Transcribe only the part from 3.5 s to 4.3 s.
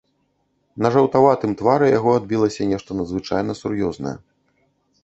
сур'ёзнае.